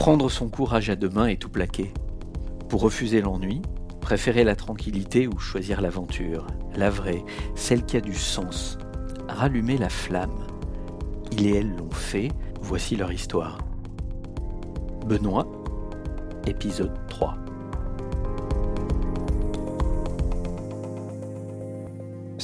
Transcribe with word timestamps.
Prendre 0.00 0.30
son 0.30 0.48
courage 0.48 0.88
à 0.88 0.96
deux 0.96 1.10
mains 1.10 1.26
et 1.26 1.36
tout 1.36 1.50
plaquer. 1.50 1.92
Pour 2.70 2.80
refuser 2.80 3.20
l'ennui, 3.20 3.60
préférer 4.00 4.44
la 4.44 4.56
tranquillité 4.56 5.28
ou 5.28 5.38
choisir 5.38 5.82
l'aventure, 5.82 6.46
la 6.74 6.88
vraie, 6.88 7.22
celle 7.54 7.84
qui 7.84 7.98
a 7.98 8.00
du 8.00 8.14
sens. 8.14 8.78
Rallumer 9.28 9.76
la 9.76 9.90
flamme. 9.90 10.46
Il 11.32 11.46
et 11.46 11.58
elle 11.58 11.76
l'ont 11.76 11.90
fait, 11.90 12.28
voici 12.62 12.96
leur 12.96 13.12
histoire. 13.12 13.58
Benoît, 15.06 15.46
épisode 16.46 16.94
3. 17.10 17.36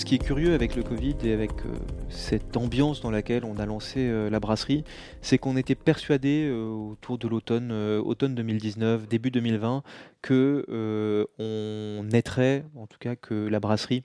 Qui 0.06 0.14
est 0.14 0.18
curieux 0.18 0.54
avec 0.54 0.76
le 0.76 0.84
Covid 0.84 1.16
et 1.24 1.32
avec 1.32 1.50
euh, 1.50 1.74
cette 2.10 2.56
ambiance 2.56 3.00
dans 3.00 3.10
laquelle 3.10 3.44
on 3.44 3.58
a 3.58 3.66
lancé 3.66 3.98
euh, 3.98 4.30
la 4.30 4.38
brasserie, 4.38 4.84
c'est 5.20 5.36
qu'on 5.36 5.56
était 5.56 5.74
persuadé 5.74 6.46
euh, 6.48 6.68
autour 6.68 7.18
de 7.18 7.26
l'automne, 7.26 7.72
automne 7.72 8.36
2019, 8.36 9.08
début 9.08 9.32
2020, 9.32 9.82
que 10.22 11.26
on 11.40 12.04
naîtrait, 12.04 12.64
en 12.76 12.86
tout 12.86 12.98
cas 13.00 13.16
que 13.16 13.34
la 13.34 13.58
brasserie 13.58 14.04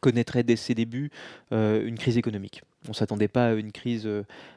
connaîtrait 0.00 0.42
dès 0.42 0.56
ses 0.56 0.74
débuts 0.74 1.10
une 1.50 1.96
crise 1.98 2.18
économique. 2.18 2.62
On 2.86 2.90
ne 2.90 2.94
s'attendait 2.94 3.28
pas 3.28 3.46
à 3.48 3.52
une 3.54 3.72
crise, 3.72 4.08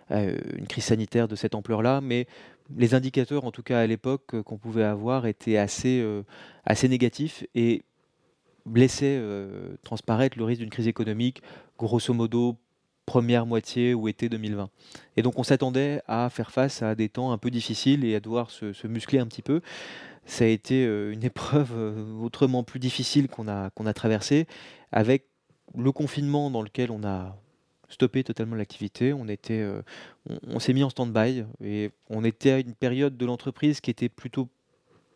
une 0.09 0.67
crise 0.67 0.85
sanitaire 0.85 1.27
de 1.27 1.35
cette 1.35 1.55
ampleur-là, 1.55 2.01
mais 2.01 2.27
les 2.75 2.93
indicateurs, 2.93 3.45
en 3.45 3.51
tout 3.51 3.63
cas 3.63 3.79
à 3.79 3.87
l'époque, 3.87 4.41
qu'on 4.43 4.57
pouvait 4.57 4.83
avoir 4.83 5.27
étaient 5.27 5.57
assez, 5.57 6.05
assez 6.65 6.89
négatifs 6.89 7.45
et 7.55 7.83
laissait 8.75 9.17
euh, 9.19 9.75
transparaître 9.83 10.37
le 10.37 10.43
risque 10.43 10.61
d'une 10.61 10.69
crise 10.69 10.87
économique, 10.87 11.41
grosso 11.77 12.13
modo 12.13 12.57
première 13.05 13.45
moitié 13.45 13.93
ou 13.93 14.07
été 14.07 14.27
2020. 14.27 14.69
Et 15.15 15.21
donc 15.21 15.39
on 15.39 15.43
s'attendait 15.43 16.01
à 16.07 16.29
faire 16.29 16.51
face 16.51 16.81
à 16.81 16.93
des 16.93 17.07
temps 17.07 17.31
un 17.31 17.37
peu 17.37 17.49
difficiles 17.49 18.03
et 18.03 18.15
à 18.15 18.19
devoir 18.19 18.51
se, 18.51 18.87
muscler 18.87 19.19
un 19.19 19.27
petit 19.27 19.41
peu. 19.41 19.61
Ça 20.25 20.43
a 20.43 20.47
été 20.47 20.85
euh, 20.85 21.13
une 21.13 21.23
épreuve 21.23 21.71
euh, 21.75 22.19
autrement 22.19 22.63
plus 22.63 22.79
difficile 22.79 23.29
qu'on 23.29 23.47
a, 23.47 23.69
a 23.73 23.93
traversée, 23.93 24.45
avec 24.91 25.25
le 25.77 25.91
confinement 25.91 26.51
dans 26.51 26.61
lequel 26.61 26.91
on 26.91 27.03
a 27.03 27.37
stoppé 27.89 28.23
totalement 28.25 28.55
l'activité. 28.55 29.13
On, 29.13 29.25
on 30.47 30.59
s'est 30.59 30.73
mis 30.73 30.83
en 30.83 30.89
stand-by 30.89 31.45
et 31.63 31.91
on 32.09 32.25
était 32.25 32.51
à 32.51 32.59
une 32.59 32.73
période 32.73 33.15
de 33.15 33.25
l'entreprise 33.25 33.79
qui 33.79 33.89
était 33.89 34.09
plutôt 34.09 34.49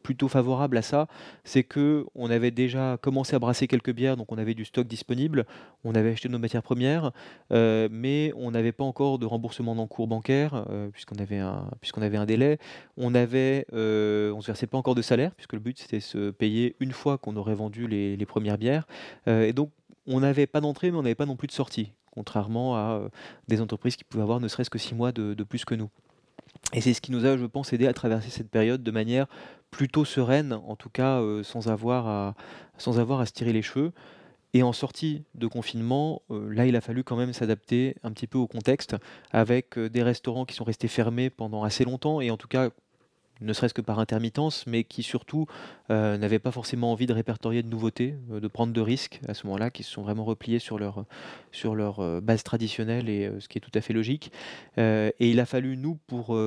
plutôt 0.02 0.28
favorable 0.28 0.78
à 0.78 0.82
ça, 0.82 1.08
c'est 1.44 1.64
que 1.64 2.06
on 2.16 2.30
avait 2.30 2.52
déjà 2.52 2.98
commencé 3.02 3.36
à 3.36 3.40
brasser 3.40 3.68
quelques 3.68 3.92
bières, 3.92 4.18
donc 4.18 4.32
on 4.32 4.38
avait 4.38 4.54
du 4.54 4.66
stock 4.66 4.88
disponible, 4.88 5.46
on 5.84 5.96
avait 5.96 6.12
acheté 6.12 6.30
nos 6.30 6.40
matières 6.40 6.64
premières, 6.64 7.12
euh, 7.52 7.88
mais 7.92 8.34
on 8.36 8.52
n'avait 8.52 8.72
pas 8.72 8.84
encore 8.84 9.20
de 9.20 9.26
remboursement 9.26 9.76
d'encours 9.76 10.08
bancaire 10.08 10.66
euh, 10.70 10.90
puisqu'on 10.90 11.20
avait 11.20 11.40
un 11.40 11.70
puisqu'on 11.80 12.02
avait 12.02 12.18
un 12.18 12.26
délai. 12.26 12.58
On 12.98 13.16
avait, 13.16 13.66
euh, 13.74 14.32
on 14.34 14.42
se 14.42 14.48
versait 14.48 14.68
pas 14.68 14.78
encore 14.78 14.96
de 14.96 15.02
salaire 15.02 15.34
puisque 15.36 15.54
le 15.54 15.60
but 15.60 15.80
c'était 15.80 15.98
de 15.98 16.04
se 16.04 16.32
payer 16.32 16.76
une 16.80 16.92
fois 16.92 17.18
qu'on 17.18 17.36
aurait 17.36 17.56
vendu 17.56 17.88
les, 17.88 18.26
premières 18.26 18.58
bières, 18.58 18.88
et 19.28 19.52
donc 19.52 19.72
on 20.08 20.22
n'avait 20.22 20.48
pas 20.48 20.62
d'entrée, 20.62 20.90
mais 20.90 20.98
on 20.98 21.02
n'avait 21.02 21.16
pas 21.16 21.26
non 21.26 21.36
plus 21.36 21.48
de 21.48 21.52
sortie, 21.52 21.92
contrairement 22.12 22.78
à 22.78 23.02
des 23.50 23.60
entreprises 23.60 23.98
qui 23.98 24.06
pouvaient 24.06 24.24
avoir 24.24 24.40
ne 24.40 24.48
serait-ce 24.48 24.70
que 24.70 24.78
six 24.78 24.96
mois 24.96 25.12
de 25.12 25.44
plus 25.44 25.66
que 25.66 25.76
nous. 25.76 25.90
Et 26.74 26.82
c'est 26.82 26.94
ce 26.94 27.02
qui 27.02 27.12
nous 27.12 27.26
a, 27.26 27.38
je 27.38 27.46
pense, 27.46 27.74
aidé 27.74 27.88
à 27.88 27.94
traverser 27.94 28.30
cette 28.30 28.50
période 28.50 28.84
de 28.84 28.92
manière 28.92 29.28
plutôt 29.72 30.06
sereine, 30.06 30.54
en 30.54 30.76
tout 30.76 30.90
cas 30.90 31.22
euh, 31.22 31.44
sans, 31.44 31.70
avoir 31.70 32.08
à, 32.08 32.36
sans 32.78 32.94
se 32.94 33.32
tirer 33.32 33.54
les 33.54 33.62
cheveux. 33.62 33.94
Et 34.54 34.64
en 34.64 34.74
sortie 34.74 35.24
de 35.34 35.48
confinement, 35.48 36.22
euh, 36.30 36.54
là, 36.54 36.66
il 36.66 36.76
a 36.76 36.82
fallu 36.82 37.06
quand 37.06 37.16
même 37.16 37.32
s'adapter 37.32 37.96
un 38.04 38.12
petit 38.12 38.28
peu 38.28 38.38
au 38.38 38.48
contexte, 38.48 38.98
avec 39.32 39.78
euh, 39.78 39.90
des 39.90 40.04
restaurants 40.04 40.44
qui 40.44 40.56
sont 40.56 40.66
restés 40.66 40.90
fermés 40.90 41.30
pendant 41.30 41.64
assez 41.64 41.86
longtemps, 41.86 42.20
et 42.20 42.32
en 42.32 42.38
tout 42.38 42.50
cas 42.50 42.70
ne 43.42 43.54
serait-ce 43.54 43.74
que 43.74 43.82
par 43.82 44.00
intermittence, 44.00 44.66
mais 44.68 44.84
qui 44.84 45.04
surtout 45.04 45.48
euh, 45.90 46.18
n'avaient 46.18 46.40
pas 46.40 46.52
forcément 46.52 46.92
envie 46.92 47.08
de 47.08 47.14
répertorier 47.14 47.64
de 47.64 47.68
nouveautés, 47.68 48.16
euh, 48.32 48.40
de 48.40 48.48
prendre 48.48 48.72
de 48.72 48.82
risques 48.82 49.20
à 49.28 49.34
ce 49.34 49.48
moment-là, 49.48 49.72
qui 49.72 49.84
se 49.84 49.92
sont 49.92 50.04
vraiment 50.04 50.24
repliés 50.24 50.60
sur 50.60 50.78
leur, 50.78 51.06
euh, 52.00 52.22
base 52.22 52.44
traditionnelle, 52.44 53.10
et 53.10 53.32
ce 53.40 53.48
qui 53.48 53.58
est 53.58 53.62
tout 53.62 53.72
à 53.74 53.82
fait 53.82 53.94
logique. 53.94 54.32
et 54.78 55.14
il 55.20 55.40
a 55.40 55.46
fallu, 55.46 55.76
nous, 55.76 55.96
pour, 56.08 56.38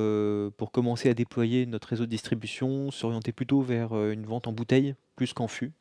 pour 0.57 0.71
commencer 0.71 1.11
à 1.11 1.15
déployer 1.15 1.67
notre 1.67 1.89
réseau 1.89 2.05
de 2.05 2.11
distribution, 2.11 2.91
s'orienter 2.91 3.33
plutôt 3.33 3.61
vers 3.61 3.95
une 3.95 4.25
vente 4.25 4.47
en 4.47 4.53
bouteille 4.53 4.95
plus 5.17 5.33
qu'en 5.33 5.49
fût. 5.49 5.73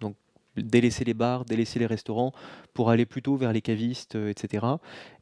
Donc 0.00 0.16
délaisser 0.56 1.04
les 1.04 1.14
bars, 1.14 1.44
délaisser 1.44 1.78
les 1.78 1.86
restaurants 1.86 2.32
pour 2.74 2.90
aller 2.90 3.06
plutôt 3.06 3.36
vers 3.36 3.52
les 3.52 3.62
cavistes, 3.62 4.16
etc. 4.16 4.66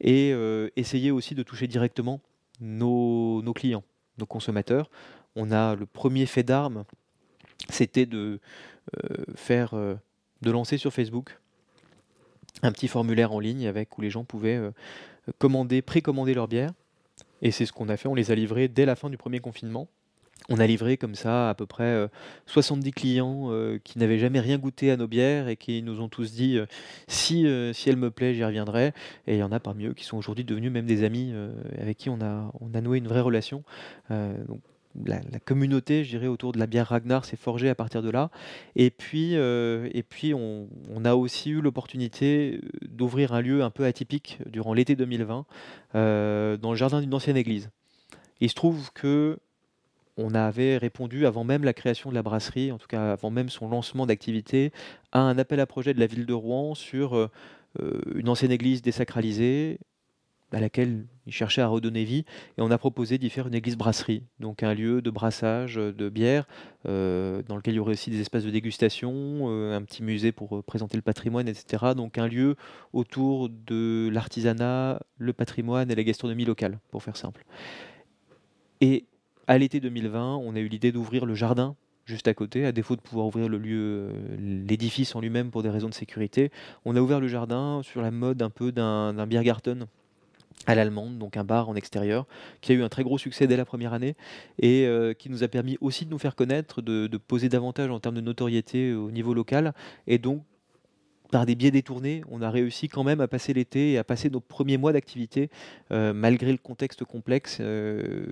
Et 0.00 0.34
essayer 0.76 1.10
aussi 1.10 1.34
de 1.34 1.42
toucher 1.42 1.66
directement 1.66 2.20
nos, 2.60 3.42
nos 3.42 3.52
clients, 3.52 3.84
nos 4.18 4.26
consommateurs 4.26 4.90
on 5.36 5.52
a 5.52 5.76
le 5.76 5.86
premier 5.86 6.26
fait 6.26 6.42
d'armes, 6.42 6.84
c'était 7.68 8.06
de 8.06 8.40
euh, 8.94 9.24
faire, 9.34 9.74
euh, 9.74 9.94
de 10.42 10.50
lancer 10.50 10.78
sur 10.78 10.92
Facebook 10.92 11.38
un 12.62 12.72
petit 12.72 12.88
formulaire 12.88 13.32
en 13.32 13.40
ligne 13.40 13.66
avec 13.66 13.98
où 13.98 14.00
les 14.00 14.10
gens 14.10 14.24
pouvaient 14.24 14.56
euh, 14.56 14.70
commander, 15.38 15.82
précommander 15.82 16.34
leur 16.34 16.48
bière. 16.48 16.70
Et 17.42 17.50
c'est 17.50 17.66
ce 17.66 17.72
qu'on 17.72 17.88
a 17.90 17.96
fait, 17.96 18.08
on 18.08 18.14
les 18.14 18.30
a 18.30 18.34
livrés 18.34 18.68
dès 18.68 18.86
la 18.86 18.96
fin 18.96 19.10
du 19.10 19.18
premier 19.18 19.40
confinement. 19.40 19.88
On 20.48 20.58
a 20.58 20.66
livré 20.66 20.96
comme 20.96 21.14
ça 21.14 21.50
à 21.50 21.54
peu 21.54 21.66
près 21.66 22.08
70 22.46 22.92
clients 22.92 23.50
qui 23.82 23.98
n'avaient 23.98 24.18
jamais 24.18 24.38
rien 24.38 24.58
goûté 24.58 24.90
à 24.90 24.96
nos 24.96 25.08
bières 25.08 25.48
et 25.48 25.56
qui 25.56 25.82
nous 25.82 26.00
ont 26.00 26.08
tous 26.08 26.32
dit 26.32 26.58
si, 27.08 27.46
si 27.72 27.88
elle 27.88 27.96
me 27.96 28.10
plaît, 28.10 28.32
j'y 28.34 28.44
reviendrai. 28.44 28.92
Et 29.26 29.34
il 29.34 29.38
y 29.38 29.42
en 29.42 29.50
a 29.50 29.58
parmi 29.58 29.86
eux 29.86 29.94
qui 29.94 30.04
sont 30.04 30.18
aujourd'hui 30.18 30.44
devenus 30.44 30.70
même 30.70 30.86
des 30.86 31.04
amis 31.04 31.34
avec 31.80 31.96
qui 31.96 32.10
on 32.10 32.20
a, 32.20 32.80
noué 32.80 32.98
une 32.98 33.08
vraie 33.08 33.22
relation. 33.22 33.64
La, 35.04 35.20
communauté, 35.40 36.04
je 36.04 36.18
autour 36.26 36.52
de 36.52 36.58
la 36.58 36.66
bière 36.66 36.88
Ragnar 36.88 37.24
s'est 37.24 37.36
forgée 37.36 37.68
à 37.68 37.74
partir 37.74 38.02
de 38.02 38.10
là. 38.10 38.30
Et 38.74 38.90
puis, 38.90 39.36
euh, 39.36 39.88
on, 40.34 41.04
a 41.04 41.14
aussi 41.14 41.50
eu 41.50 41.60
l'opportunité 41.60 42.60
euh, 42.62 42.86
d'ouvrir 42.88 43.32
un 43.32 43.40
lieu 43.40 43.62
un 43.62 43.70
peu 43.70 43.84
atypique 43.84 44.38
durant 44.46 44.74
l'été 44.74 44.96
2020 44.96 45.46
euh, 45.94 46.56
dans 46.56 46.70
le 46.70 46.76
jardin 46.76 47.00
d'une 47.00 47.14
ancienne 47.14 47.36
église. 47.36 47.70
il 48.40 48.48
se 48.48 48.54
trouve 48.54 48.92
que 48.92 49.38
on 50.18 50.34
avait 50.34 50.78
répondu 50.78 51.26
avant 51.26 51.44
même 51.44 51.62
la 51.62 51.74
création 51.74 52.08
de 52.08 52.14
la 52.14 52.22
brasserie, 52.22 52.72
en 52.72 52.78
tout 52.78 52.86
cas 52.86 53.12
avant 53.12 53.30
même 53.30 53.50
son 53.50 53.68
lancement 53.68 54.06
d'activité, 54.06 54.72
à 55.12 55.20
un 55.20 55.36
appel 55.36 55.60
à 55.60 55.66
projet 55.66 55.92
de 55.92 56.00
la 56.00 56.06
ville 56.06 56.24
de 56.24 56.32
Rouen 56.32 56.74
sur 56.74 57.30
une 57.78 58.30
ancienne 58.30 58.50
église 58.50 58.80
désacralisée 58.80 59.78
à 60.52 60.60
laquelle 60.60 61.06
il 61.26 61.32
cherchait 61.32 61.60
à 61.60 61.66
redonner 61.66 62.04
vie, 62.04 62.24
et 62.56 62.62
on 62.62 62.70
a 62.70 62.78
proposé 62.78 63.18
d'y 63.18 63.30
faire 63.30 63.48
une 63.48 63.54
église 63.54 63.76
brasserie, 63.76 64.22
donc 64.38 64.62
un 64.62 64.74
lieu 64.74 65.02
de 65.02 65.10
brassage 65.10 65.74
de 65.74 66.08
bière, 66.08 66.46
euh, 66.86 67.42
dans 67.48 67.56
lequel 67.56 67.74
il 67.74 67.78
y 67.78 67.80
aurait 67.80 67.92
aussi 67.92 68.10
des 68.10 68.20
espaces 68.20 68.44
de 68.44 68.50
dégustation, 68.50 69.12
euh, 69.50 69.76
un 69.76 69.82
petit 69.82 70.02
musée 70.02 70.30
pour 70.30 70.56
euh, 70.56 70.62
présenter 70.62 70.96
le 70.96 71.02
patrimoine, 71.02 71.48
etc. 71.48 71.94
Donc 71.96 72.16
un 72.18 72.28
lieu 72.28 72.54
autour 72.92 73.48
de 73.48 74.08
l'artisanat, 74.12 75.00
le 75.18 75.32
patrimoine 75.32 75.90
et 75.90 75.94
la 75.94 76.04
gastronomie 76.04 76.44
locale, 76.44 76.78
pour 76.90 77.02
faire 77.02 77.16
simple. 77.16 77.44
Et 78.80 79.06
à 79.48 79.58
l'été 79.58 79.80
2020, 79.80 80.36
on 80.36 80.54
a 80.54 80.60
eu 80.60 80.68
l'idée 80.68 80.92
d'ouvrir 80.92 81.26
le 81.26 81.34
jardin 81.34 81.76
juste 82.04 82.28
à 82.28 82.34
côté, 82.34 82.64
à 82.64 82.70
défaut 82.70 82.94
de 82.94 83.00
pouvoir 83.00 83.26
ouvrir 83.26 83.48
le 83.48 83.58
lieu, 83.58 84.12
l'édifice 84.38 85.16
en 85.16 85.20
lui-même 85.20 85.50
pour 85.50 85.64
des 85.64 85.70
raisons 85.70 85.88
de 85.88 85.94
sécurité. 85.94 86.52
On 86.84 86.94
a 86.94 87.00
ouvert 87.00 87.18
le 87.18 87.26
jardin 87.26 87.80
sur 87.82 88.00
la 88.00 88.12
mode 88.12 88.42
un 88.42 88.50
peu 88.50 88.70
d'un 88.70 89.26
Biergarten, 89.26 89.86
à 90.66 90.74
l'allemande, 90.74 91.18
donc 91.18 91.36
un 91.36 91.44
bar 91.44 91.68
en 91.68 91.74
extérieur, 91.74 92.26
qui 92.60 92.72
a 92.72 92.74
eu 92.74 92.82
un 92.82 92.88
très 92.88 93.04
gros 93.04 93.18
succès 93.18 93.46
dès 93.46 93.56
la 93.56 93.64
première 93.64 93.92
année 93.92 94.16
et 94.58 94.86
euh, 94.86 95.14
qui 95.14 95.30
nous 95.30 95.42
a 95.42 95.48
permis 95.48 95.78
aussi 95.80 96.04
de 96.04 96.10
nous 96.10 96.18
faire 96.18 96.34
connaître, 96.34 96.82
de, 96.82 97.16
poser 97.16 97.48
davantage 97.48 97.90
en 97.90 98.00
termes 98.00 98.16
de 98.16 98.20
notoriété 98.20 98.92
au 98.94 99.10
niveau 99.10 99.34
local. 99.34 99.72
Et 100.06 100.18
donc, 100.18 100.42
par 101.32 101.44
des 101.44 101.56
biais 101.56 101.72
détournés, 101.72 102.22
on 102.30 102.40
a 102.40 102.50
réussi 102.50 102.88
quand 102.88 103.02
même 103.02 103.20
à 103.20 103.26
passer 103.26 103.52
l'été 103.52 103.92
et 103.92 103.98
à 103.98 104.04
passer 104.04 104.30
nos 104.30 104.38
premiers 104.38 104.76
mois 104.76 104.92
d'activité, 104.92 105.50
euh, 105.90 106.12
malgré 106.12 106.52
le 106.52 106.58
contexte 106.58 107.04
complexe. 107.04 107.58
Euh, 107.60 108.26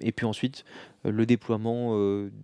et 0.00 0.12
puis 0.12 0.24
ensuite, 0.24 0.64
le 1.04 1.26
déploiement 1.26 1.94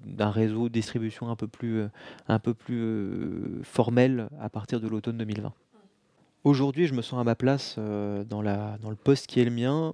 d'un 0.04 0.30
réseau 0.30 0.68
de 0.68 0.74
distribution 0.74 1.30
un 1.30 1.36
peu 1.36 2.54
plus 2.54 3.62
formel 3.62 4.28
à 4.40 4.50
partir 4.50 4.80
de 4.80 4.88
l'automne 4.88 5.16
2020. 5.16 5.52
Aujourd'hui, 6.46 6.86
je 6.86 6.94
me 6.94 7.02
sens 7.02 7.18
à 7.18 7.24
ma 7.24 7.34
place 7.34 7.74
euh, 7.76 8.22
dans, 8.22 8.40
le 8.40 8.94
poste 8.94 9.26
qui 9.26 9.40
est 9.40 9.44
le 9.44 9.50
mien, 9.50 9.92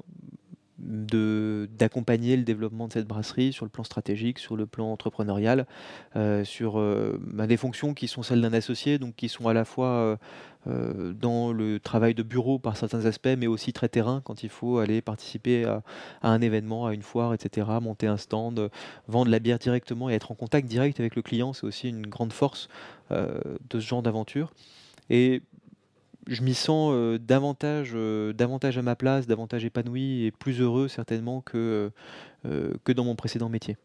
d'accompagner 0.79 2.37
le 2.37 2.43
développement 2.43 2.89
de 2.89 2.93
cette 2.93 3.07
brasserie 3.07 3.55
sur 3.55 3.65
le 3.65 3.71
plan 3.71 3.85
stratégique, 3.85 4.39
sur 4.39 4.55
le 4.55 4.67
plan 4.67 4.93
entrepreneurial, 4.93 5.67
euh, 6.15 6.45
sur 6.45 6.79
euh, 6.79 7.19
bah, 7.23 7.47
des 7.47 7.57
fonctions 7.57 7.95
qui 7.95 8.07
sont 8.07 8.23
celles 8.23 8.43
d'un 8.43 8.53
associé, 8.53 8.99
donc 8.99 9.17
qui 9.17 9.31
sont 9.31 9.49
à 9.49 9.55
la 9.55 9.65
fois 9.65 10.19
dans 10.67 11.55
le 11.55 11.81
travail 11.81 12.13
de 12.13 12.23
bureau 12.23 12.59
par 12.59 12.77
certains 12.77 13.07
aspects, 13.07 13.35
mais 13.39 13.47
aussi 13.47 13.73
très 13.73 13.89
terrain 13.89 14.21
quand 14.23 14.43
il 14.43 14.51
faut 14.51 14.77
aller 14.77 15.01
participer 15.01 15.65
à, 15.65 15.83
un 16.21 16.43
événement, 16.43 16.85
à 16.85 16.93
une 16.93 17.03
foire, 17.03 17.33
etc., 17.33 17.67
monter 17.81 18.09
un 18.09 18.19
stand, 18.19 18.69
vendre 19.09 19.31
la 19.31 19.39
bière 19.39 19.59
directement 19.59 20.11
et 20.11 20.13
être 20.13 20.33
en 20.33 20.35
contact 20.35 20.69
direct 20.69 21.01
avec 21.01 21.17
le 21.17 21.23
client, 21.23 21.55
c'est 21.55 21.65
aussi 21.65 21.89
une 21.89 22.07
grande 22.07 22.35
force 22.35 22.69
de 23.11 23.57
ce 23.73 23.81
genre 23.81 24.03
d'aventure. 24.03 24.53
Je 26.27 26.43
m'y 26.43 26.55
sens, 26.55 27.19
davantage, 27.21 27.95
davantage 28.35 28.79
à 28.79 28.83
ma 28.83 28.97
place, 28.97 29.27
davantage 29.27 29.65
épanoui 29.65 30.25
et 30.25 30.31
plus 30.31 30.61
heureux 30.61 30.89
certainement 30.89 31.41
que, 31.41 31.91
que 32.45 32.93
dans 32.93 33.05
mon 33.05 33.17
précédent 33.17 33.49
métier. 33.49 33.77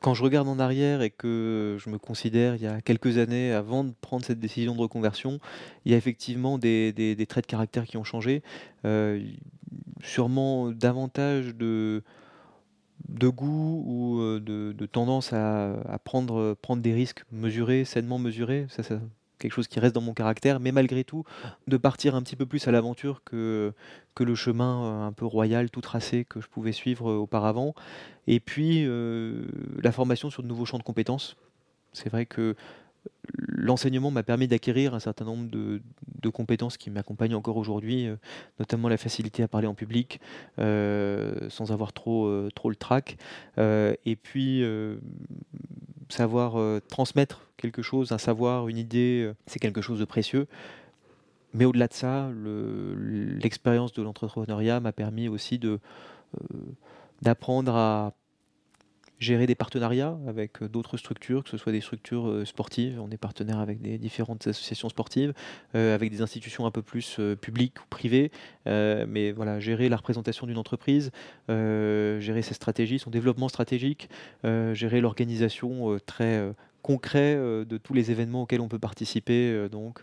Quand 0.00 0.14
je 0.14 0.22
regarde 0.22 0.48
en 0.48 0.58
arrière 0.58 1.02
et 1.02 1.10
que 1.10 1.76
je 1.78 1.90
me 1.90 1.98
considère 1.98 2.54
il 2.54 2.62
y 2.62 2.66
a 2.66 2.80
quelques 2.80 3.18
années 3.18 3.52
avant 3.52 3.84
de 3.84 3.92
prendre 4.00 4.24
cette 4.24 4.40
décision 4.40 4.74
de 4.74 4.80
reconversion, 4.80 5.40
il 5.84 5.92
y 5.92 5.94
a 5.94 5.98
effectivement 5.98 6.56
des 6.56 6.92
des 6.92 7.26
traits 7.26 7.44
de 7.44 7.50
caractère 7.50 7.84
qui 7.84 7.98
ont 7.98 8.04
changé, 8.04 8.42
sûrement 10.02 10.70
davantage 10.70 11.54
de 11.54 12.02
de 13.08 13.28
goût 13.28 13.84
ou, 13.86 14.38
de 14.40 14.72
de 14.72 14.86
tendance 14.86 15.32
à 15.32 15.74
à 15.82 15.98
prendre, 15.98 16.54
prendre 16.62 16.82
des 16.82 16.94
risques 16.94 17.24
mesurés, 17.30 17.84
sainement 17.84 18.18
mesurés. 18.18 18.66
Quelque 19.40 19.52
chose 19.52 19.66
qui 19.66 19.80
reste 19.80 19.94
dans 19.94 20.00
mon 20.00 20.14
caractère, 20.14 20.60
mais 20.60 20.70
malgré 20.70 21.02
tout, 21.02 21.24
de 21.66 21.76
partir 21.76 22.14
un 22.14 22.22
petit 22.22 22.36
peu 22.36 22.46
plus 22.46 22.68
à 22.68 22.70
l'aventure 22.70 23.22
que, 23.24 23.72
le 24.20 24.34
chemin 24.34 24.84
euh, 24.84 25.06
un 25.06 25.12
peu 25.12 25.24
royal, 25.24 25.70
tout 25.70 25.80
tracé 25.80 26.26
que 26.26 26.42
je 26.42 26.46
pouvais 26.46 26.72
suivre 26.72 27.10
euh, 27.10 27.16
auparavant. 27.16 27.74
Et 28.26 28.38
puis, 28.38 28.84
euh, 28.86 29.46
la 29.82 29.92
formation 29.92 30.28
sur 30.28 30.42
de 30.42 30.48
nouveaux 30.48 30.66
champs 30.66 30.76
de 30.76 30.82
compétences. 30.82 31.36
C'est 31.94 32.10
vrai 32.10 32.26
que 32.26 32.54
l'enseignement 33.60 34.10
m'a 34.10 34.22
permis 34.22 34.48
d'acquérir 34.48 34.94
un 34.94 35.00
certain 35.00 35.24
nombre 35.24 35.50
de, 35.50 35.80
compétences 36.30 36.76
qui 36.76 36.90
m'accompagnent 36.90 37.34
encore 37.34 37.56
aujourd'hui, 37.56 38.08
notamment 38.58 38.88
la 38.88 38.96
facilité 38.96 39.42
à 39.42 39.48
parler 39.48 39.66
en 39.66 39.74
public 39.74 40.20
sans 40.58 41.72
avoir 41.72 41.92
trop, 41.92 42.48
trop 42.54 42.70
le 42.70 42.76
trac. 42.76 43.16
et 43.58 44.16
puis 44.16 44.64
savoir 46.08 46.80
transmettre 46.88 47.48
quelque 47.56 47.82
chose, 47.82 48.12
un 48.12 48.18
savoir, 48.18 48.68
une 48.68 48.78
idée, 48.78 49.32
c'est 49.46 49.58
quelque 49.58 49.82
chose 49.82 49.98
de 49.98 50.04
précieux. 50.04 50.46
Mais 51.52 51.64
au-delà 51.64 51.88
de 51.88 51.94
ça, 51.94 52.30
l'expérience 52.44 53.92
de 53.92 54.02
l'entrepreneuriat 54.02 54.80
m'a 54.80 54.92
permis 54.92 55.28
aussi 55.28 55.60
d'apprendre 57.22 57.74
à 57.74 58.14
gérer 59.20 59.46
des 59.46 59.54
partenariats 59.54 60.18
avec 60.26 60.64
d'autres 60.64 60.96
structures, 60.96 61.44
que 61.44 61.50
ce 61.50 61.58
soit 61.58 61.72
des 61.72 61.82
structures 61.82 62.42
sportives, 62.46 62.98
on 63.00 63.10
est 63.10 63.18
partenaire 63.18 63.58
avec 63.58 63.80
des 63.80 63.98
différentes 63.98 64.46
associations 64.46 64.88
sportives, 64.88 65.34
avec 65.74 66.10
des 66.10 66.22
institutions 66.22 66.64
un 66.66 66.70
peu 66.70 66.82
plus 66.82 67.20
publiques 67.40 67.80
ou 67.80 67.84
privées, 67.90 68.32
mais 68.64 69.32
voilà, 69.32 69.60
gérer 69.60 69.90
la 69.90 69.96
représentation 69.96 70.46
d'une 70.46 70.56
entreprise, 70.56 71.10
gérer 71.48 72.42
ses 72.42 72.54
stratégies, 72.54 72.98
son 72.98 73.10
développement 73.10 73.48
stratégique, 73.48 74.08
gérer 74.42 75.02
l'organisation 75.02 75.98
très 76.06 76.52
concret 76.82 77.36
de 77.36 77.76
tous 77.76 77.92
les 77.92 78.10
événements 78.10 78.42
auxquels 78.42 78.62
on 78.62 78.68
peut 78.68 78.78
participer, 78.78 79.68
donc 79.70 80.00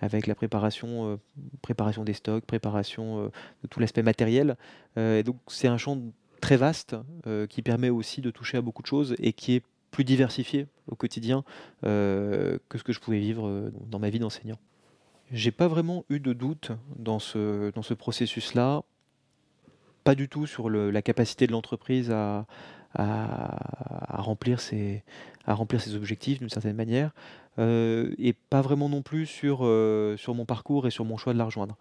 avec 0.00 0.28
la 0.28 0.36
préparation, 0.36 1.18
préparation 1.60 2.04
des 2.04 2.12
stocks, 2.12 2.44
préparation 2.44 3.24
de 3.24 3.68
tout 3.68 3.80
l'aspect 3.80 4.04
matériel. 4.04 4.56
et 4.96 5.24
donc 5.24 5.38
c'est 5.48 5.68
un 5.68 5.76
champ 5.76 5.98
très 6.44 6.58
vaste 6.58 6.94
euh, 7.26 7.46
qui 7.46 7.62
permet 7.62 7.88
aussi 7.88 8.20
de 8.20 8.30
toucher 8.30 8.58
à 8.58 8.60
beaucoup 8.60 8.82
de 8.82 8.86
choses 8.86 9.14
et 9.18 9.32
qui 9.32 9.54
est 9.54 9.62
plus 9.90 10.04
diversifié 10.04 10.66
au 10.88 10.94
quotidien 10.94 11.42
euh, 11.86 12.58
que 12.68 12.76
ce 12.76 12.84
que 12.84 12.92
je 12.92 13.00
pouvais 13.00 13.18
vivre 13.18 13.48
euh, 13.48 13.72
dans 13.88 13.98
ma 13.98 14.10
vie 14.10 14.18
d'enseignant. 14.18 14.58
J'ai 15.32 15.52
pas 15.52 15.68
vraiment 15.68 16.04
eu 16.10 16.20
de 16.20 16.34
doute 16.34 16.72
dans 16.98 17.18
ce, 17.18 17.70
dans 17.70 17.80
ce 17.80 17.94
processus-là, 17.94 18.82
pas 20.04 20.14
du 20.14 20.28
tout 20.28 20.46
sur 20.46 20.68
la 20.68 21.00
capacité 21.00 21.46
de 21.46 21.52
l'entreprise 21.52 22.10
à, 22.10 22.44
à, 22.92 24.20
remplir 24.20 24.60
ses, 24.60 25.02
à 25.46 25.54
remplir 25.54 25.80
ses 25.80 25.94
objectifs 25.94 26.40
d'une 26.40 26.50
certaine 26.50 26.76
manière, 26.76 27.12
et 27.58 28.34
pas 28.50 28.60
vraiment 28.60 28.90
non 28.90 29.00
plus 29.00 29.24
sur, 29.24 29.60
sur 30.18 30.34
mon 30.34 30.44
parcours 30.44 30.86
et 30.86 30.90
sur 30.90 31.06
mon 31.06 31.16
choix 31.16 31.32
de 31.32 31.38
la 31.38 31.46
rejoindre 31.46 31.78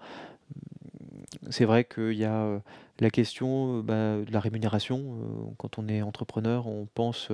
c'est 1.53 1.65
vrai 1.65 1.83
qu'il 1.85 2.13
y 2.13 2.25
a 2.25 2.61
la 2.99 3.09
question 3.09 3.79
bah, 3.79 4.17
de 4.17 4.31
la 4.31 4.39
rémunération. 4.39 5.55
quand 5.57 5.77
on 5.79 5.87
est 5.87 6.01
entrepreneur, 6.01 6.67
on 6.67 6.87
pense 6.93 7.29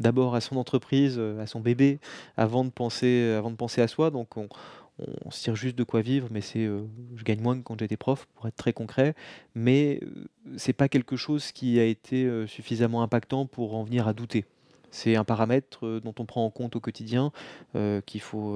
d'abord 0.00 0.34
à 0.34 0.40
son 0.40 0.56
entreprise, 0.56 1.20
à 1.40 1.46
son 1.46 1.60
bébé, 1.60 1.98
avant 2.36 2.64
de 2.64 2.70
penser, 2.70 3.38
à 3.78 3.88
soi. 3.88 4.10
Donc 4.10 4.36
on, 4.36 4.48
se 5.30 5.42
tire 5.42 5.56
juste 5.56 5.76
de 5.76 5.82
quoi 5.82 6.02
vivre, 6.02 6.28
mais 6.30 6.40
c'est, 6.40 6.66
je 7.16 7.24
gagne 7.24 7.40
moins 7.40 7.56
que 7.56 7.62
quand 7.62 7.78
j'étais 7.78 7.96
prof, 7.96 8.26
pour 8.34 8.46
être 8.46 8.56
très 8.56 8.72
concret. 8.72 9.14
Mais 9.54 10.00
c'est 10.56 10.72
pas 10.72 10.88
quelque 10.88 11.16
chose 11.16 11.52
qui 11.52 11.80
a 11.80 11.84
été 11.84 12.46
suffisamment 12.46 13.02
impactant 13.02 13.46
pour 13.46 13.74
en 13.74 13.82
venir 13.82 14.08
à 14.08 14.12
douter. 14.12 14.44
C'est 14.94 15.16
un 15.16 15.24
paramètre 15.24 15.84
euh, 15.84 16.00
dont 16.00 16.14
on 16.20 16.24
prend 16.24 16.44
en 16.44 16.50
compte 16.50 16.76
au 16.76 16.80
quotidien, 16.80 17.32
euh, 17.74 18.00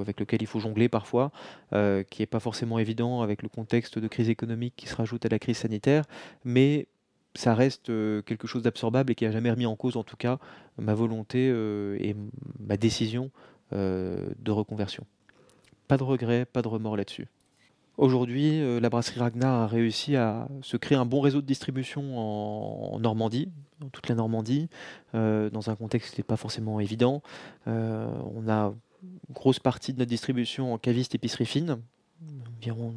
avec 0.00 0.20
lequel 0.20 0.40
il 0.40 0.46
faut 0.46 0.60
jongler 0.60 0.88
parfois, 0.88 1.32
euh, 1.72 2.04
qui 2.04 2.22
n'est 2.22 2.26
pas 2.26 2.38
forcément 2.38 2.78
évident 2.78 3.22
avec 3.22 3.42
le 3.42 3.48
contexte 3.48 3.98
de 3.98 4.06
crise 4.06 4.28
économique 4.28 4.74
qui 4.76 4.86
se 4.86 4.94
rajoute 4.94 5.26
à 5.26 5.28
la 5.28 5.40
crise 5.40 5.58
sanitaire, 5.58 6.04
mais 6.44 6.86
ça 7.34 7.54
reste 7.54 7.86
quelque 7.86 8.46
chose 8.46 8.62
d'absorbable 8.62 9.10
et 9.10 9.14
qui 9.16 9.24
n'a 9.24 9.32
jamais 9.32 9.50
remis 9.50 9.66
en 9.66 9.74
cause, 9.74 9.96
en 9.96 10.04
tout 10.04 10.16
cas, 10.16 10.38
ma 10.78 10.94
volonté 10.94 11.48
et 11.48 12.16
ma 12.58 12.76
décision 12.76 13.30
de 13.70 14.50
reconversion. 14.50 15.06
Pas 15.86 15.98
de 15.98 16.02
regret, 16.02 16.46
pas 16.46 16.62
de 16.62 16.68
remords 16.68 16.96
là-dessus. 16.96 17.28
Aujourd'hui, 17.98 18.60
euh, 18.60 18.78
la 18.78 18.90
brasserie 18.90 19.18
Ragnar 19.18 19.62
a 19.62 19.66
réussi 19.66 20.14
à 20.14 20.46
se 20.62 20.76
créer 20.76 20.96
un 20.96 21.04
bon 21.04 21.20
réseau 21.20 21.40
de 21.40 21.46
distribution 21.46 22.16
en, 22.16 23.00
Normandie, 23.00 23.50
dans 23.80 23.88
toute 23.88 24.08
la 24.08 24.14
Normandie, 24.14 24.68
euh, 25.16 25.50
dans 25.50 25.68
un 25.68 25.74
contexte 25.74 26.14
qui 26.14 26.20
n'est 26.20 26.24
pas 26.24 26.36
forcément 26.36 26.78
évident. 26.78 27.22
Euh, 27.66 28.08
on 28.36 28.48
a 28.48 28.72
une 29.02 29.34
grosse 29.34 29.58
partie 29.58 29.92
de 29.92 29.98
notre 29.98 30.10
distribution 30.10 30.72
en 30.72 30.78
caviste 30.78 31.16
épicerie 31.16 31.44
fine, 31.44 31.78
environ 32.56 32.94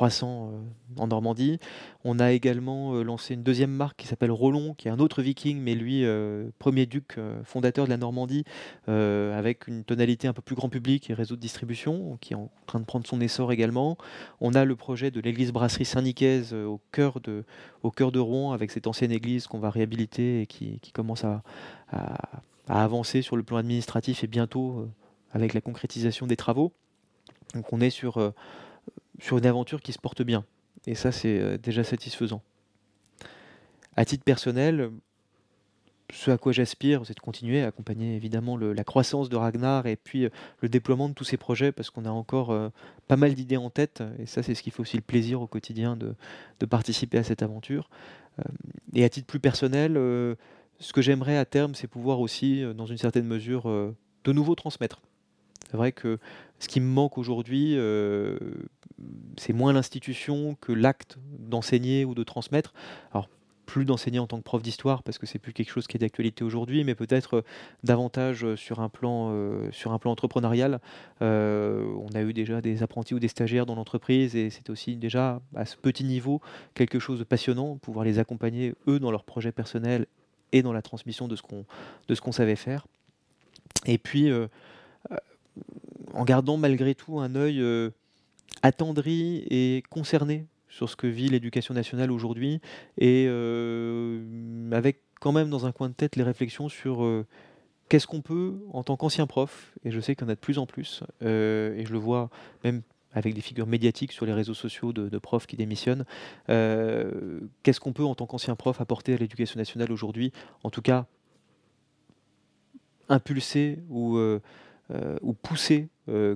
300 0.00 0.52
euh, 0.54 0.58
en 0.96 1.08
Normandie. 1.08 1.58
On 2.04 2.20
a 2.20 2.32
également 2.32 2.94
euh, 2.94 3.02
lancé 3.02 3.34
une 3.34 3.42
deuxième 3.42 3.70
marque 3.70 3.98
qui 3.98 4.06
s'appelle 4.06 4.30
Rollon, 4.30 4.72
qui 4.72 4.88
est 4.88 4.90
un 4.90 4.98
autre 4.98 5.20
viking, 5.20 5.60
mais 5.60 5.74
lui, 5.74 6.06
euh, 6.06 6.48
premier 6.58 6.86
duc 6.86 7.18
fondateur 7.44 7.84
de 7.84 7.90
la 7.90 7.98
Normandie, 7.98 8.44
avec 8.86 9.66
une 9.68 9.84
tonalité 9.84 10.26
un 10.26 10.32
peu 10.32 10.40
plus 10.40 10.56
grand 10.56 10.70
public 10.70 11.10
et 11.10 11.14
réseau 11.14 11.36
de 11.36 11.40
distribution, 11.40 12.16
qui 12.22 12.32
est 12.32 12.36
en 12.36 12.50
train 12.66 12.80
de 12.80 12.86
prendre 12.86 13.06
son 13.06 13.20
essor 13.20 13.52
également. 13.52 13.98
On 14.40 14.54
a 14.54 14.64
le 14.64 14.74
projet 14.74 15.10
de 15.10 15.20
l'église 15.20 15.52
brasserie 15.52 15.84
Saint-Nicaise 15.84 16.54
au, 16.54 16.80
cœur 16.92 17.20
de, 17.20 17.44
Rouen, 18.18 18.52
avec 18.52 18.70
cette 18.70 18.86
ancienne 18.86 19.12
église 19.12 19.46
qu'on 19.46 19.58
va 19.58 19.68
réhabiliter 19.68 20.42
et 20.42 20.46
qui, 20.46 20.80
commence 20.94 21.24
à, 21.24 21.42
à, 21.92 22.38
avancer 22.68 23.20
sur 23.20 23.36
le 23.36 23.42
plan 23.42 23.58
administratif 23.58 24.24
et 24.24 24.28
bientôt 24.28 24.88
avec 25.32 25.52
la 25.52 25.60
concrétisation 25.60 26.26
des 26.26 26.36
travaux. 26.36 26.72
Donc 27.54 27.72
on 27.72 27.80
est 27.80 27.90
sur 27.90 28.32
sur 29.20 29.38
une 29.38 29.46
aventure 29.46 29.80
qui 29.80 29.92
se 29.92 29.98
porte 29.98 30.22
bien. 30.22 30.44
Et 30.86 30.94
ça, 30.94 31.12
c'est 31.12 31.38
euh, 31.38 31.58
déjà 31.58 31.84
satisfaisant. 31.84 32.42
À 33.96 34.04
titre 34.04 34.24
personnel, 34.24 34.90
ce 36.12 36.30
à 36.30 36.38
quoi 36.38 36.52
j'aspire, 36.52 37.02
c'est 37.04 37.14
de 37.14 37.20
continuer 37.20 37.62
à 37.62 37.68
accompagner 37.68 38.16
évidemment 38.16 38.56
la 38.56 38.84
croissance 38.84 39.28
de 39.28 39.36
Ragnar 39.36 39.86
et 39.86 39.96
puis 39.96 40.24
euh, 40.24 40.30
le 40.60 40.68
déploiement 40.68 41.08
de 41.08 41.14
tous 41.14 41.24
ces 41.24 41.36
projets 41.36 41.70
parce 41.70 41.90
qu'on 41.90 42.04
a 42.04 42.10
encore 42.10 42.50
euh, 42.50 42.70
pas 43.08 43.16
mal 43.16 43.34
d'idées 43.34 43.56
en 43.56 43.70
tête 43.70 44.02
et 44.18 44.26
ça 44.26 44.42
c'est 44.42 44.54
ce 44.54 44.62
qui 44.62 44.70
fait 44.70 44.80
aussi 44.80 44.96
le 44.96 45.02
plaisir 45.02 45.40
au 45.40 45.46
quotidien 45.46 45.96
de, 45.96 46.14
participer 46.66 47.18
à 47.18 47.22
cette 47.22 47.42
aventure. 47.42 47.90
et 48.94 49.04
à 49.04 49.08
titre 49.08 49.26
plus 49.26 49.40
personnel, 49.40 49.94
ce 50.78 50.92
que 50.92 51.02
j'aimerais 51.02 51.36
à 51.36 51.44
terme, 51.44 51.74
c'est 51.74 51.86
pouvoir 51.86 52.20
aussi, 52.20 52.62
dans 52.74 52.86
une 52.86 52.98
certaine 52.98 53.26
mesure, 53.26 53.64
de 53.64 54.32
nouveau 54.32 54.54
transmettre. 54.54 55.00
C'est 55.70 55.76
vrai 55.76 55.92
que 55.92 56.18
ce 56.58 56.68
qui 56.68 56.80
me 56.80 56.86
manque 56.86 57.18
aujourd'hui, 57.18 57.76
c'est 59.40 59.54
moins 59.54 59.72
l'institution 59.72 60.56
que 60.60 60.70
l'acte 60.72 61.18
d'enseigner 61.38 62.04
ou 62.04 62.14
de 62.14 62.22
transmettre. 62.22 62.74
Alors, 63.12 63.28
plus 63.64 63.84
d'enseigner 63.84 64.18
en 64.18 64.26
tant 64.26 64.36
que 64.36 64.42
prof 64.42 64.60
d'histoire 64.60 65.02
parce 65.02 65.16
que 65.16 65.26
c'est 65.26 65.38
plus 65.38 65.52
quelque 65.52 65.70
chose 65.70 65.86
qui 65.86 65.96
est 65.96 66.00
d'actualité 66.00 66.44
aujourd'hui, 66.44 66.84
mais 66.84 66.94
peut-être 66.94 67.38
euh, 67.38 67.42
davantage 67.84 68.44
euh, 68.44 68.56
sur 68.56 68.80
un 68.80 68.88
plan, 68.88 69.32
sur 69.70 69.92
un 69.92 69.98
plan 69.98 70.10
entrepreneurial. 70.10 70.80
on 71.20 72.08
a 72.14 72.20
eu 72.20 72.32
déjà 72.32 72.60
des 72.60 72.82
apprentis 72.82 73.14
ou 73.14 73.18
des 73.18 73.28
stagiaires 73.28 73.66
dans 73.66 73.76
l'entreprise 73.76 74.36
et 74.36 74.50
c'est 74.50 74.68
aussi 74.68 74.96
déjà 74.96 75.40
à 75.54 75.64
ce 75.64 75.76
petit 75.76 76.04
niveau 76.04 76.40
quelque 76.74 76.98
chose 76.98 77.18
de 77.18 77.24
passionnant, 77.24 77.76
pouvoir 77.78 78.04
les 78.04 78.18
accompagner 78.18 78.74
eux 78.88 78.98
dans 78.98 79.10
leurs 79.10 79.24
projets 79.24 79.52
personnels 79.52 80.06
et 80.52 80.62
dans 80.62 80.72
la 80.72 80.82
transmission 80.82 81.28
de 81.28 81.36
ce 81.36 82.20
qu'on 82.20 82.32
savait 82.32 82.56
faire. 82.56 82.86
Et 83.86 83.98
puis 83.98 84.30
en 86.14 86.24
gardant 86.24 86.56
malgré 86.56 86.94
tout 86.94 87.20
un 87.20 87.34
œil 87.34 87.60
euh, 87.60 87.90
attendri 88.62 89.44
et 89.50 89.82
concerné 89.90 90.46
sur 90.68 90.88
ce 90.88 90.96
que 90.96 91.06
vit 91.06 91.28
l'éducation 91.28 91.74
nationale 91.74 92.10
aujourd'hui, 92.10 92.60
et 92.96 93.26
euh, 93.28 94.70
avec 94.72 95.02
quand 95.20 95.32
même 95.32 95.50
dans 95.50 95.66
un 95.66 95.72
coin 95.72 95.88
de 95.88 95.94
tête 95.94 96.16
les 96.16 96.22
réflexions 96.22 96.68
sur 96.68 97.02
euh, 97.02 97.26
qu'est-ce 97.88 98.06
qu'on 98.06 98.20
peut, 98.20 98.60
en 98.72 98.84
tant 98.84 98.96
qu'ancien 98.96 99.26
prof, 99.26 99.74
et 99.84 99.90
je 99.90 100.00
sais 100.00 100.14
qu'il 100.14 100.24
y 100.24 100.26
en 100.26 100.30
a 100.30 100.34
de 100.34 100.40
plus 100.40 100.58
en 100.58 100.66
plus, 100.66 101.02
et 101.22 101.84
je 101.84 101.92
le 101.92 101.98
vois 101.98 102.30
même 102.64 102.82
avec 103.12 103.34
des 103.34 103.40
figures 103.40 103.66
médiatiques 103.66 104.12
sur 104.12 104.24
les 104.24 104.32
réseaux 104.32 104.54
sociaux 104.54 104.92
de, 104.92 105.18
profs 105.18 105.48
qui 105.48 105.56
démissionnent, 105.56 106.04
qu'est-ce 106.46 107.80
qu'on 107.80 107.92
peut, 107.92 108.04
en 108.04 108.14
tant 108.14 108.26
qu'ancien 108.26 108.54
prof, 108.54 108.80
apporter 108.80 109.14
à 109.14 109.16
l'éducation 109.16 109.58
nationale 109.58 109.90
aujourd'hui, 109.90 110.32
en 110.62 110.70
tout 110.70 110.82
cas 110.82 111.06
impulser 113.08 113.80
ou 113.88 114.16
pousser 115.42 115.88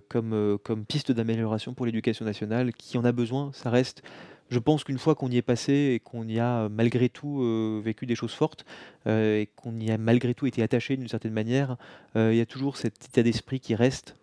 comme, 0.09 0.59
comme 0.63 0.85
piste 0.85 1.13
d'amélioration 1.13 1.75
pour 1.75 1.87
l'éducation 1.87 2.25
nationale, 2.25 2.73
qui 2.73 2.99
en 2.99 3.05
a 3.05 3.13
besoin. 3.13 3.51
Ça 3.53 3.71
reste 3.71 4.03
je 4.51 4.59
pense 4.59 4.85
qu'une 4.85 4.99
fois 4.99 5.15
qu'on 5.15 5.31
y 5.31 5.39
est 5.39 5.43
passé 5.43 5.73
et 5.95 6.01
qu'on 6.01 6.29
y 6.29 6.39
a 6.39 6.69
malgré 6.69 7.09
tout 7.09 7.41
vécu 7.83 8.05
des 8.05 8.15
choses 8.15 8.35
fortes 8.35 8.67
et 9.07 9.49
qu'on 9.57 9.81
y 9.81 9.91
a 9.91 9.97
malgré 9.97 10.35
tout 10.35 10.47
été 10.47 10.63
attaché 10.63 10.99
d'une 10.99 11.09
certaine 11.09 11.33
manière, 11.33 11.77
il 12.15 12.35
y 12.35 12.41
a 12.43 12.47
toujours 12.47 12.77
cet 12.77 13.07
état 13.07 13.23
d'esprit 13.23 13.59
qui 13.59 13.75
reste 13.75 14.17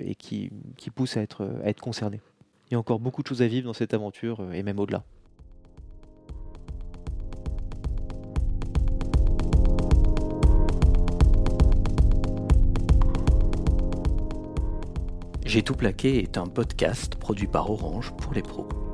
et 0.00 0.14
qui, 0.14 0.50
qui 0.76 0.90
pousse 0.90 1.16
à 1.16 1.22
être, 1.22 1.50
à 1.64 1.70
être 1.70 1.80
concerné. 1.80 2.20
Il 2.70 2.74
y 2.74 2.76
a 2.76 2.78
encore 2.78 3.00
beaucoup 3.00 3.22
de 3.22 3.26
choses 3.26 3.42
à 3.42 3.48
vivre 3.48 3.66
dans 3.66 3.74
cette 3.74 3.94
aventure 3.94 4.44
et 4.54 4.62
même 4.62 4.78
au-delà. 4.78 5.02
J'ai 15.58 15.64
tout 15.64 15.74
plaqué 15.74 16.22
est 16.22 16.38
un 16.38 16.46
podcast 16.46 17.16
produit 17.16 17.48
par 17.48 17.68
Orange 17.68 18.12
pour 18.16 18.32
les 18.32 18.42
pros. 18.42 18.87